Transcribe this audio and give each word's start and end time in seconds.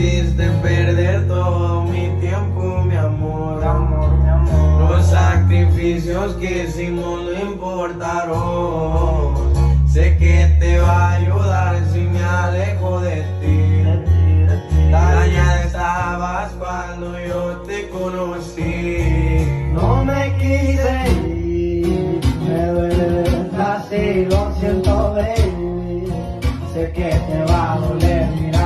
hiciste 0.00 0.48
perder 0.62 1.28
todo 1.28 1.84
mi 1.84 2.08
tiempo, 2.20 2.82
mi 2.84 2.96
amor. 2.96 3.62
Amor, 3.62 4.10
mi 4.18 4.28
amor. 4.28 4.90
Los 4.90 5.06
sacrificios 5.06 6.34
que 6.34 6.64
hicimos 6.64 7.22
no 7.22 7.32
importaron. 7.50 9.34
Sé 9.86 10.16
que 10.16 10.56
te 10.58 10.78
va 10.78 11.10
a 11.10 11.16
ayudar 11.16 11.76
si 11.92 12.00
me 12.00 12.22
alejo 12.22 13.00
de 13.00 13.22
ti. 13.40 13.84
Dañada 14.90 15.64
estabas 15.64 16.52
cuando 16.52 17.18
yo 17.20 17.62
te 17.66 17.88
conocí. 17.90 19.44
No 19.74 20.04
me 20.04 20.34
quise 20.38 21.12
ir, 21.28 22.20
me 22.48 22.66
duele 22.66 23.24
así, 23.58 24.26
lo 24.30 24.52
siento, 24.58 25.14
baby. 25.14 26.12
Sé 26.72 26.92
que 26.92 27.10
te 27.10 27.42
va 27.52 27.74
a 27.74 27.78
doler 27.78 28.28
mirándome 28.30 28.59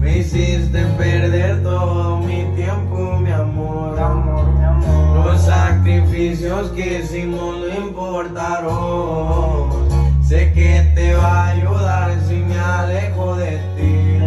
Me 0.00 0.18
hiciste 0.18 0.84
perder 0.98 1.62
todo 1.62 2.18
mi 2.18 2.44
tiempo, 2.54 3.18
mi 3.20 3.30
amor. 3.30 3.98
Amor, 3.98 4.52
mi 4.52 4.62
amor. 4.62 5.24
Los 5.24 5.40
sacrificios 5.40 6.68
que 6.72 6.98
hicimos 6.98 7.56
no 7.56 7.68
importaron. 7.86 9.70
Sé 10.22 10.52
que 10.52 10.92
te 10.94 11.14
va 11.14 11.46
a 11.46 11.48
ayudar 11.52 12.20
si 12.28 12.34
me 12.34 12.58
alejo 12.58 13.36
de 13.36 13.60
ti. 13.76 14.18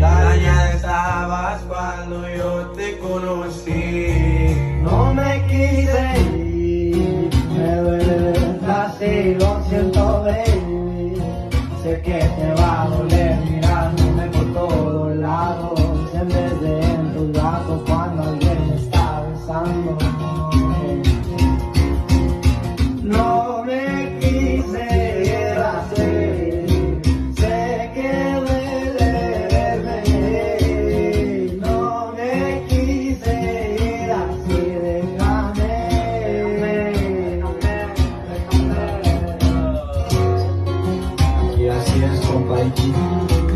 Dañada 0.00 0.70
estabas 0.70 1.62
cuando 1.62 2.28
yo 2.28 2.66
te 2.76 2.98
conocí. 2.98 3.89
Que 11.98 12.20
te 12.20 12.54
va 12.54 12.82
a 12.82 12.88
doler 12.88 13.59
gracias, 41.80 42.26
compadre. 42.26 43.49